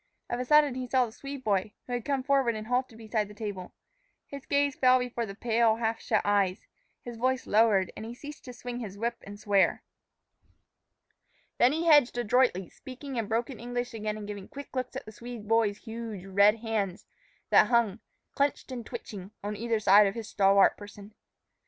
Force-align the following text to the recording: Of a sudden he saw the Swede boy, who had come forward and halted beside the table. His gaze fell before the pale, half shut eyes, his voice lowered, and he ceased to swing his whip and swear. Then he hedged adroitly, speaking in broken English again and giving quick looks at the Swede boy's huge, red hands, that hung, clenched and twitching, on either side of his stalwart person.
Of 0.31 0.39
a 0.39 0.45
sudden 0.45 0.73
he 0.73 0.87
saw 0.87 1.05
the 1.05 1.11
Swede 1.11 1.43
boy, 1.43 1.73
who 1.85 1.93
had 1.93 2.05
come 2.05 2.23
forward 2.23 2.55
and 2.55 2.65
halted 2.65 2.97
beside 2.97 3.27
the 3.27 3.35
table. 3.35 3.71
His 4.25 4.47
gaze 4.47 4.75
fell 4.75 4.97
before 4.97 5.27
the 5.27 5.35
pale, 5.35 5.75
half 5.75 6.01
shut 6.01 6.23
eyes, 6.25 6.65
his 7.03 7.17
voice 7.17 7.45
lowered, 7.45 7.91
and 7.95 8.03
he 8.03 8.15
ceased 8.15 8.43
to 8.45 8.53
swing 8.53 8.79
his 8.79 8.97
whip 8.97 9.17
and 9.27 9.39
swear. 9.39 9.83
Then 11.59 11.71
he 11.71 11.85
hedged 11.85 12.17
adroitly, 12.17 12.67
speaking 12.67 13.17
in 13.17 13.27
broken 13.27 13.59
English 13.59 13.93
again 13.93 14.17
and 14.17 14.25
giving 14.27 14.47
quick 14.47 14.75
looks 14.75 14.95
at 14.95 15.05
the 15.05 15.11
Swede 15.11 15.47
boy's 15.47 15.77
huge, 15.77 16.25
red 16.25 16.55
hands, 16.61 17.05
that 17.51 17.67
hung, 17.67 17.99
clenched 18.33 18.71
and 18.71 18.83
twitching, 18.83 19.29
on 19.43 19.55
either 19.55 19.79
side 19.79 20.07
of 20.07 20.15
his 20.15 20.27
stalwart 20.27 20.77
person. 20.77 21.13